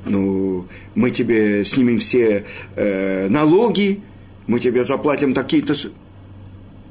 Ну, 0.04 0.68
мы 0.94 1.10
тебе 1.10 1.64
снимем 1.64 1.98
все 1.98 2.44
э, 2.76 3.26
налоги, 3.28 4.00
мы 4.46 4.60
тебе 4.60 4.84
заплатим 4.84 5.34
такие-то... 5.34 5.74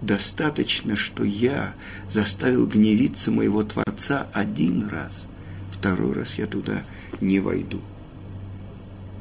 Достаточно, 0.01 0.95
что 0.95 1.24
я 1.24 1.74
заставил 2.09 2.67
гневиться 2.67 3.31
моего 3.31 3.63
Творца 3.63 4.27
один 4.33 4.88
раз. 4.88 5.27
Второй 5.71 6.13
раз 6.13 6.35
я 6.35 6.45
туда 6.45 6.83
не 7.21 7.39
войду. 7.39 7.81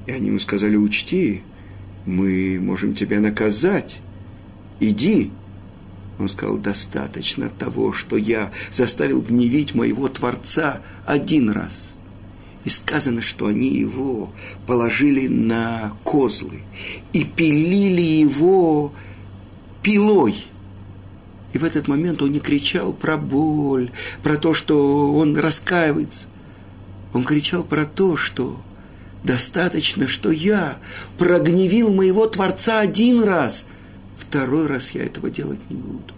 И 0.07 0.12
они 0.12 0.29
ему 0.29 0.38
сказали, 0.38 0.76
учти, 0.76 1.43
мы 2.05 2.59
можем 2.61 2.95
тебя 2.95 3.21
наказать. 3.21 4.00
Иди. 4.81 5.31
Он 6.19 6.29
сказал, 6.29 6.59
достаточно 6.59 7.49
того, 7.49 7.93
что 7.93 8.17
я 8.17 8.53
заставил 8.71 9.23
гневить 9.23 9.75
моего 9.75 10.09
Творца 10.09 10.83
один 11.07 11.50
раз. 11.50 11.94
И 12.64 12.71
сказано, 12.71 13.21
что 13.21 13.47
они 13.47 13.68
его 13.68 14.33
положили 14.66 15.28
на 15.28 15.94
козлы 16.02 16.62
и 17.12 17.25
пилили 17.25 18.00
его 18.00 18.92
пилой. 19.83 20.35
И 21.52 21.59
в 21.59 21.64
этот 21.64 21.88
момент 21.88 22.23
он 22.23 22.33
не 22.33 22.40
кричал 22.40 22.92
про 22.92 23.18
боль, 23.18 23.90
про 24.23 24.37
то, 24.37 24.54
что 24.54 25.14
он 25.14 25.37
раскаивается. 25.37 26.26
Он 27.12 27.23
кричал 27.23 27.64
про 27.64 27.85
то, 27.85 28.16
что 28.16 28.59
достаточно, 29.23 30.09
что 30.09 30.30
я 30.30 30.78
прогневил 31.18 31.92
моего 31.92 32.26
Творца 32.26 32.80
один 32.80 33.23
раз, 33.23 33.66
второй 34.16 34.66
раз 34.66 34.90
я 34.92 35.04
этого 35.04 35.30
делать 35.30 35.61
не 35.68 35.76
буду. 35.76 36.14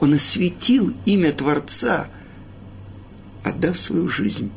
Он 0.00 0.14
осветил 0.14 0.92
имя 1.06 1.32
Творца, 1.32 2.08
отдав 3.42 3.78
свою 3.78 4.08
жизнь 4.08 4.50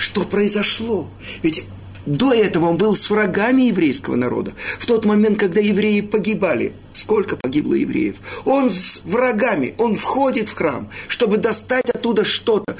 что 0.00 0.24
произошло? 0.24 1.10
Ведь 1.42 1.66
до 2.06 2.32
этого 2.32 2.66
он 2.70 2.78
был 2.78 2.96
с 2.96 3.10
врагами 3.10 3.62
еврейского 3.62 4.16
народа. 4.16 4.52
В 4.78 4.86
тот 4.86 5.04
момент, 5.04 5.38
когда 5.38 5.60
евреи 5.60 6.00
погибали, 6.00 6.72
сколько 6.94 7.36
погибло 7.36 7.74
евреев? 7.74 8.16
Он 8.46 8.70
с 8.70 9.02
врагами, 9.04 9.74
он 9.76 9.94
входит 9.94 10.48
в 10.48 10.54
храм, 10.54 10.88
чтобы 11.06 11.36
достать 11.36 11.90
оттуда 11.90 12.24
что-то. 12.24 12.76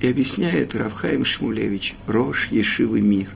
И 0.00 0.08
объясняет 0.08 0.74
Равхаим 0.74 1.26
Шмулевич, 1.26 1.94
Рош 2.06 2.48
Ешивы 2.50 3.02
Мир, 3.02 3.28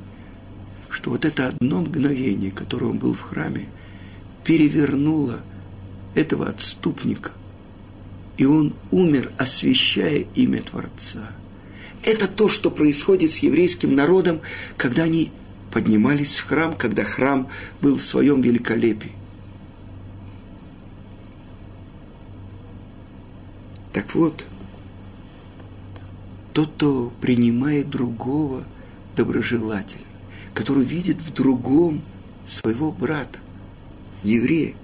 что 0.88 1.10
вот 1.10 1.26
это 1.26 1.48
одно 1.48 1.82
мгновение, 1.82 2.50
которое 2.50 2.86
он 2.86 2.98
был 2.98 3.12
в 3.12 3.20
храме, 3.20 3.66
перевернуло 4.44 5.40
этого 6.14 6.48
отступника. 6.48 7.32
И 8.38 8.46
он 8.46 8.74
умер, 8.90 9.30
освящая 9.36 10.24
имя 10.34 10.62
Творца– 10.62 11.30
это 12.06 12.28
то, 12.28 12.48
что 12.48 12.70
происходит 12.70 13.32
с 13.32 13.38
еврейским 13.38 13.94
народом, 13.94 14.40
когда 14.76 15.02
они 15.02 15.32
поднимались 15.72 16.36
в 16.36 16.46
храм, 16.46 16.74
когда 16.74 17.02
храм 17.02 17.48
был 17.82 17.96
в 17.96 18.00
своем 18.00 18.40
великолепии. 18.40 19.10
Так 23.92 24.14
вот, 24.14 24.46
тот, 26.52 26.70
кто 26.76 27.12
принимает 27.20 27.90
другого 27.90 28.62
доброжелательно, 29.16 30.04
который 30.54 30.84
видит 30.84 31.16
в 31.18 31.34
другом 31.34 32.02
своего 32.46 32.92
брата, 32.92 33.40
еврея, 34.22 34.74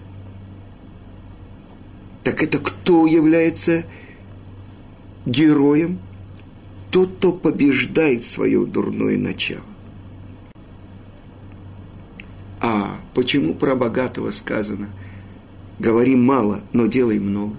так 2.25 2.43
это 2.43 2.59
кто 2.59 3.07
является 3.07 3.85
героем– 5.25 6.01
тот, 6.93 7.17
кто 7.17 7.33
побеждает 7.33 8.23
свое 8.23 8.65
дурное 8.67 9.17
начало. 9.17 9.65
А 12.61 13.01
почему 13.15 13.55
про 13.55 13.75
богатого 13.75 14.31
сказано? 14.31 14.91
Говори 15.79 16.15
мало, 16.15 16.61
но 16.73 16.87
делай 16.87 17.19
много. 17.19 17.57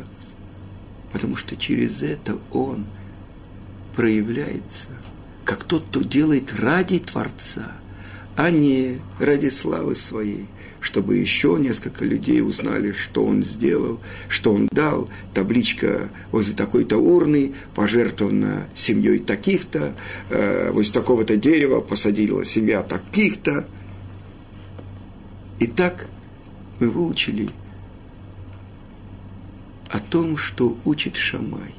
Потому 1.11 1.35
что 1.35 1.57
через 1.57 2.03
это 2.03 2.37
он 2.51 2.85
проявляется 3.95 4.89
как 5.43 5.63
тот, 5.63 5.83
кто 5.89 6.03
делает 6.03 6.53
ради 6.53 6.99
Творца, 6.99 7.71
а 8.37 8.49
не 8.49 8.99
ради 9.19 9.49
славы 9.49 9.95
своей– 9.95 10.45
чтобы 10.83 11.15
еще 11.15 11.55
несколько 11.57 12.03
людей 12.03 12.41
узнали, 12.41 12.91
что 12.91 13.25
он 13.25 13.41
сделал, 13.41 14.01
что 14.27 14.53
он 14.53 14.67
дал. 14.69 15.09
Табличка 15.33 16.09
возле 16.31 16.53
такой-то 16.53 16.97
урны 16.97 17.53
пожертвована 17.73 18.67
семьей 18.75 19.19
таких-то, 19.19 19.95
э, 20.29 20.71
возле 20.71 20.91
такого-то 20.91 21.37
дерева 21.37 21.79
посадила 21.79 22.43
семья 22.43 22.81
таких-то. 22.81 23.65
Итак, 25.61 26.07
мы 26.79 26.89
выучили 26.89 27.49
о 29.87 29.99
том, 29.99 30.35
что 30.35 30.77
учит 30.83 31.15
Шамай. 31.15 31.73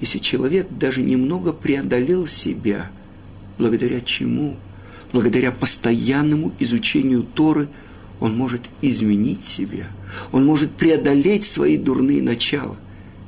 Если 0.00 0.18
человек 0.18 0.66
даже 0.68 1.00
немного 1.00 1.54
преодолел 1.54 2.26
себя, 2.26 2.90
благодаря 3.56 4.02
чему? 4.02 4.58
Благодаря 5.14 5.50
постоянному 5.50 6.52
изучению 6.58 7.22
Торы– 7.22 7.68
он 8.24 8.38
может 8.38 8.70
изменить 8.80 9.44
себя, 9.44 9.86
он 10.32 10.46
может 10.46 10.72
преодолеть 10.72 11.44
свои 11.44 11.76
дурные 11.76 12.22
начала. 12.22 12.74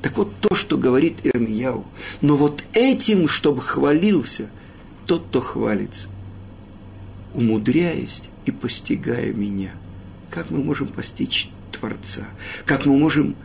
Так 0.01 0.17
вот 0.17 0.35
то, 0.41 0.55
что 0.55 0.79
говорит 0.79 1.19
Ирмияу. 1.23 1.85
Но 2.23 2.35
вот 2.35 2.65
этим, 2.73 3.29
чтобы 3.29 3.61
хвалился, 3.61 4.49
тот, 5.05 5.27
кто 5.29 5.43
хвалится, 5.43 6.09
умудряясь 7.35 8.23
и 8.47 8.51
постигая 8.51 9.35
меня. 9.35 9.75
Как 10.31 10.51
мы 10.51 10.65
можем 10.65 10.89
постичь 10.89 11.51
Творца? 11.73 12.23
Как 12.65 12.87
мы 12.87 12.97
можем 12.97 13.37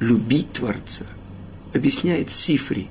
любить 0.00 0.54
Творца? 0.54 1.04
Объясняет 1.74 2.30
Сифри 2.30 2.88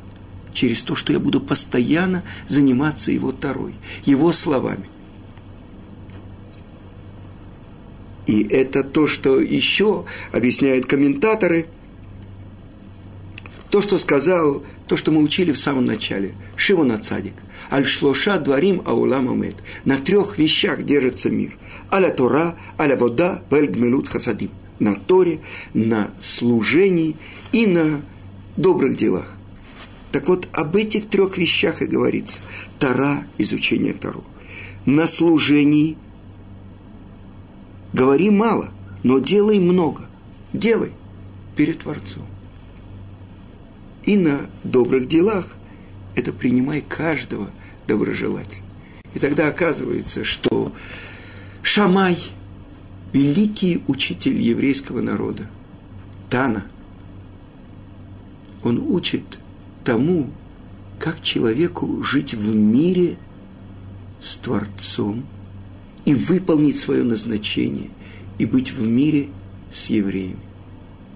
через 0.53 0.83
то, 0.83 0.95
что 0.95 1.11
я 1.11 1.19
буду 1.19 1.41
постоянно 1.41 2.21
заниматься 2.47 3.11
его 3.11 3.31
Тарой, 3.31 3.73
его 4.05 4.31
словами. 4.33 4.87
И 8.25 8.43
это 8.43 8.83
то, 8.83 9.07
что 9.07 9.39
еще 9.39 10.05
объясняют 10.31 10.85
комментаторы, 10.85 11.67
то, 13.69 13.81
что 13.81 13.97
сказал, 13.97 14.63
то, 14.87 14.97
что 14.97 15.11
мы 15.11 15.21
учили 15.21 15.51
в 15.51 15.57
самом 15.57 15.85
начале. 15.85 16.33
Шимон 16.55 17.01
Цадик. 17.01 17.33
Аль-Шлоша 17.71 18.39
дворим 18.39 18.81
аулам 18.85 19.29
амет. 19.29 19.55
На 19.83 19.97
трех 19.97 20.37
вещах 20.37 20.83
держится 20.83 21.29
мир. 21.29 21.57
Аля 21.91 22.11
Тора, 22.11 22.55
аля 22.79 22.95
вода, 22.95 23.41
вель 23.49 23.67
гмелут 23.67 24.09
хасадим. 24.09 24.51
На 24.79 24.95
Торе, 24.95 25.39
на 25.73 26.11
служении 26.21 27.15
и 27.51 27.65
на 27.65 28.01
добрых 28.57 28.95
делах. 28.95 29.33
Так 30.11 30.27
вот, 30.27 30.47
об 30.53 30.75
этих 30.75 31.09
трех 31.09 31.37
вещах 31.37 31.81
и 31.81 31.87
говорится. 31.87 32.41
Тора, 32.77 33.25
изучение 33.37 33.93
Тору. 33.93 34.23
На 34.85 35.07
служении– 35.07 35.97
Говори 37.93 38.31
мало, 38.31 38.71
но 39.03 39.19
делай 39.19 39.59
много. 39.59 40.07
Делай 40.51 40.91
перед 41.55 41.79
Творцом. 41.79 42.25
И 44.03 44.17
на 44.17 44.41
добрых 44.63 45.07
делах 45.07 45.55
это 46.15 46.33
принимай 46.33 46.81
каждого 46.81 47.49
доброжелателя. 47.87 48.63
И 49.13 49.19
тогда 49.19 49.47
оказывается, 49.47 50.23
что 50.23 50.73
Шамай, 51.61 52.17
великий 53.13 53.83
учитель 53.87 54.41
еврейского 54.41 55.01
народа, 55.01 55.47
Тана, 56.29 56.65
он 58.63 58.79
учит 58.79 59.23
тому, 59.83 60.31
как 60.99 61.21
человеку 61.21 62.01
жить 62.01 62.33
в 62.33 62.55
мире 62.55 63.17
с 64.19 64.35
Творцом– 64.35 65.25
и 66.05 66.13
выполнить 66.13 66.77
свое 66.77 67.03
назначение, 67.03 67.89
и 68.39 68.45
быть 68.45 68.71
в 68.71 68.85
мире 68.85 69.29
с 69.71 69.87
евреями. 69.87 70.39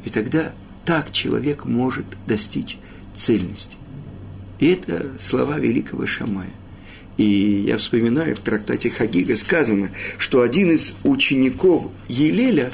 И 0.05 0.09
тогда 0.09 0.53
так 0.85 1.11
человек 1.11 1.65
может 1.65 2.05
достичь 2.25 2.77
цельности. 3.13 3.77
И 4.59 4.67
это 4.67 5.07
слова 5.19 5.59
великого 5.59 6.05
Шамая. 6.07 6.49
И 7.17 7.65
я 7.67 7.77
вспоминаю, 7.77 8.35
в 8.35 8.39
трактате 8.39 8.91
Хагига 8.91 9.35
сказано, 9.35 9.89
что 10.17 10.41
один 10.41 10.71
из 10.71 10.93
учеников 11.03 11.87
Елеля, 12.07 12.71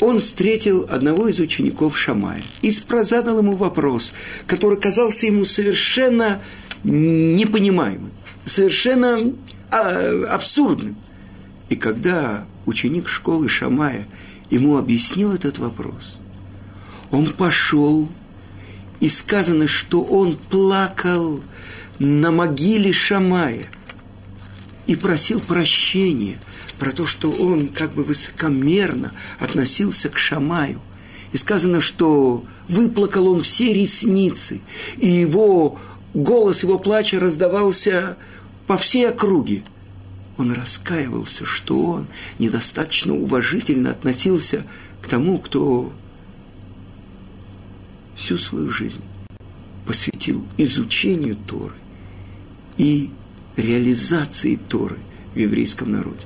он 0.00 0.20
встретил 0.20 0.86
одного 0.88 1.28
из 1.28 1.40
учеников 1.40 1.98
Шамая 1.98 2.42
и 2.62 2.70
задал 2.70 3.38
ему 3.38 3.56
вопрос, 3.56 4.12
который 4.46 4.80
казался 4.80 5.26
ему 5.26 5.44
совершенно 5.44 6.40
непонимаемым, 6.84 8.12
совершенно 8.44 9.34
а, 9.70 10.24
абсурдным. 10.30 10.96
И 11.70 11.76
когда 11.76 12.44
ученик 12.66 13.08
школы 13.08 13.48
Шамая 13.48 14.06
ему 14.50 14.76
объяснил 14.76 15.32
этот 15.32 15.58
вопрос, 15.58 16.18
он 17.10 17.28
пошел, 17.28 18.08
и 18.98 19.08
сказано, 19.08 19.66
что 19.66 20.02
он 20.02 20.36
плакал 20.36 21.40
на 21.98 22.30
могиле 22.30 22.92
Шамая 22.92 23.66
и 24.86 24.94
просил 24.94 25.40
прощения 25.40 26.38
про 26.78 26.92
то, 26.92 27.06
что 27.06 27.30
он 27.30 27.68
как 27.68 27.92
бы 27.94 28.04
высокомерно 28.04 29.12
относился 29.38 30.10
к 30.10 30.18
Шамаю. 30.18 30.80
И 31.32 31.36
сказано, 31.36 31.80
что 31.80 32.44
выплакал 32.68 33.28
он 33.28 33.42
все 33.42 33.72
ресницы, 33.72 34.60
и 34.98 35.08
его 35.08 35.78
голос 36.12 36.62
его 36.64 36.78
плача 36.78 37.20
раздавался 37.20 38.16
по 38.66 38.76
всей 38.76 39.08
округе. 39.08 39.62
Он 40.40 40.52
раскаивался, 40.52 41.44
что 41.44 41.90
он 41.90 42.06
недостаточно 42.38 43.14
уважительно 43.14 43.90
относился 43.90 44.64
к 45.02 45.06
тому, 45.06 45.36
кто 45.38 45.92
всю 48.14 48.38
свою 48.38 48.70
жизнь 48.70 49.02
посвятил 49.86 50.42
изучению 50.56 51.36
Торы 51.36 51.74
и 52.78 53.10
реализации 53.56 54.56
Торы 54.56 54.96
в 55.34 55.38
еврейском 55.38 55.92
народе. 55.92 56.24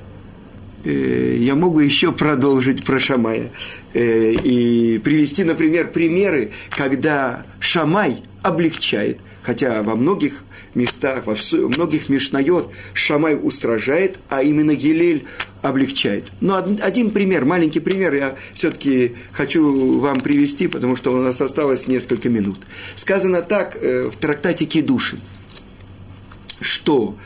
Э, 0.85 1.37
я 1.39 1.55
могу 1.55 1.81
еще 1.81 2.13
продолжить 2.13 2.85
про 2.85 2.99
Шамая 2.99 3.51
э, 3.95 4.33
и 4.33 4.99
привести, 4.99 5.45
например, 5.45 5.91
примеры, 5.91 6.53
когда 6.71 7.45
Шамай 7.59 8.23
облегчает, 8.43 9.19
хотя 9.43 9.83
во 9.83 9.97
многих 9.97 10.45
местах, 10.75 11.27
во 11.27 11.37
многих 11.69 12.09
Мишнает 12.09 12.67
Шамай 12.93 13.39
устражает, 13.41 14.19
а 14.29 14.43
именно 14.43 14.73
Елель 14.73 15.25
облегчает. 15.63 16.25
Но 16.41 16.57
один 16.57 17.11
пример, 17.11 17.47
маленький 17.47 17.81
пример 17.81 18.13
я 18.13 18.37
все-таки 18.53 19.15
хочу 19.33 20.01
вам 20.01 20.21
привести, 20.21 20.69
потому 20.69 20.97
что 20.97 21.15
у 21.15 21.23
нас 21.23 21.41
осталось 21.41 21.87
несколько 21.87 22.29
минут. 22.29 22.59
Сказано 22.95 23.41
так 23.41 23.77
э, 23.77 24.11
в 24.11 24.17
трактате 24.17 24.67
Кедуши, 24.67 25.17
что 26.61 27.17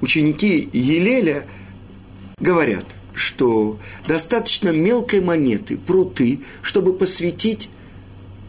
ученики 0.00 0.68
Елеля 0.72 1.46
говорят, 2.38 2.84
что 3.14 3.78
достаточно 4.06 4.70
мелкой 4.70 5.20
монеты, 5.20 5.76
пруты, 5.76 6.40
чтобы 6.62 6.92
посвятить 6.92 7.70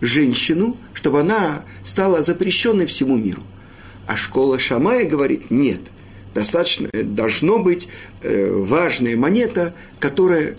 женщину, 0.01 0.77
чтобы 0.93 1.21
она 1.21 1.63
стала 1.83 2.21
запрещенной 2.21 2.85
всему 2.85 3.15
миру. 3.15 3.43
А 4.07 4.15
школа 4.15 4.59
Шамая 4.59 5.07
говорит, 5.07 5.51
нет, 5.51 5.81
достаточно, 6.33 6.89
должно 6.93 7.59
быть 7.59 7.87
э, 8.21 8.51
важная 8.51 9.15
монета, 9.15 9.73
которая 9.99 10.57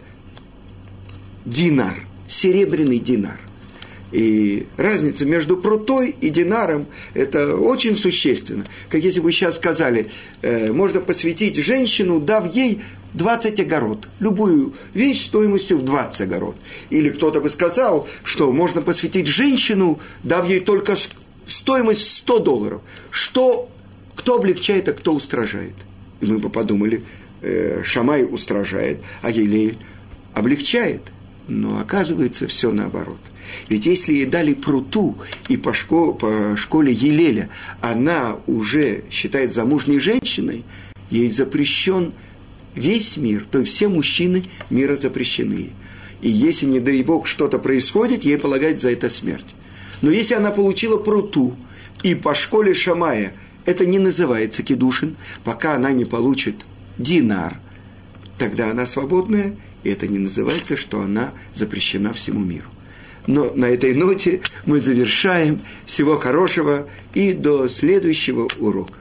динар, 1.45 1.97
серебряный 2.27 2.99
динар. 2.99 3.39
И 4.13 4.67
разница 4.77 5.27
между 5.27 5.57
прутой 5.57 6.15
и 6.21 6.31
динаром– 6.31 6.87
это 7.15 7.57
очень 7.57 7.97
существенно. 7.97 8.65
Как 8.89 9.03
если 9.03 9.21
бы 9.21 9.33
сейчас 9.33 9.57
сказали, 9.57 10.09
э, 10.43 10.73
можно 10.73 11.01
посвятить 11.01 11.57
женщину, 11.57 12.21
дав 12.21 12.55
ей 12.55 12.83
20 13.15 13.61
огород. 13.61 14.09
Любую 14.21 14.75
вещь 14.95 15.27
стоимостью 15.27 15.79
в 15.79 15.85
20 15.85 16.21
огород. 16.21 16.57
Или 16.91 17.09
кто-то 17.09 17.41
бы 17.41 17.49
сказал, 17.49 18.07
что 18.23 18.53
можно 18.53 18.81
посвятить 18.81 19.27
женщину, 19.27 19.99
дав 20.23 20.49
ей 20.49 20.61
только 20.61 20.97
стоимость 21.47 22.09
100 22.19 22.39
долларов. 22.41 22.83
Что, 23.11 23.69
кто 24.15 24.37
облегчает, 24.37 24.89
а 24.89 24.93
кто 24.93 25.15
устражает? 25.15 25.75
И 26.21 26.27
мы 26.27 26.39
бы 26.39 26.51
подумали, 26.51 27.03
э, 27.43 27.83
Шамай 27.83 28.25
устражает, 28.25 29.01
а 29.23 29.31
Елейль 29.31 29.79
облегчает. 30.35 31.03
Но 31.49 31.79
оказывается 31.79 32.47
все 32.47 32.73
наоборот– 32.73 33.21
ведь 33.69 33.87
если 33.87 34.13
ей 34.13 34.27
дали 34.27 34.55
пруту, 34.55 35.17
и 35.49 35.57
по, 35.57 35.73
школе, 35.73 36.15
по 36.15 36.57
школе 36.57 36.93
Елеля 36.93 37.49
она 37.81 38.37
уже 38.47 39.05
считает 39.11 39.53
замужней 39.53 39.99
женщиной, 39.99 40.65
ей 41.11 41.29
запрещен 41.29 42.13
весь 42.75 43.17
мир, 43.17 43.47
то 43.51 43.61
есть 43.61 43.73
все 43.73 43.89
мужчины 43.89 44.45
мира 44.71 44.97
запрещены. 44.97 45.71
И 46.23 46.31
если, 46.31 46.67
не 46.67 46.81
дай 46.81 47.03
Бог, 47.03 47.27
что-то 47.27 47.59
происходит, 47.59 48.25
ей 48.25 48.39
полагается 48.39 48.83
за 48.83 48.93
это 48.93 49.09
смерть. 49.09 49.55
Но 50.03 50.11
если 50.11 50.35
она 50.35 50.51
получила 50.51 50.97
пруту, 50.97 51.57
и 52.03 52.15
по 52.15 52.35
школе 52.35 52.75
Шамая 52.75 53.33
это 53.65 53.87
не 53.87 53.99
называется 53.99 54.63
кедушин, 54.63 55.17
пока 55.45 55.75
она 55.75 55.93
не 55.93 56.05
получит 56.05 56.57
динар, 56.99 57.59
тогда 58.39 58.71
она 58.71 58.87
свободная, 58.87 59.57
и 59.87 59.89
это 59.89 60.09
не 60.09 60.19
называется, 60.19 60.77
что 60.77 61.01
она 61.01 61.33
запрещена 61.55 62.13
всему 62.13 62.41
миру. 62.41 62.67
Но 63.29 63.53
на 63.55 63.67
этой 63.67 63.95
ноте 63.95 64.41
мы 64.65 64.81
завершаем. 64.81 65.61
Всего 65.85 66.17
хорошего 66.17 66.89
и 67.15 67.33
до 67.33 67.69
следующего 67.69 68.49
урока. 68.59 68.99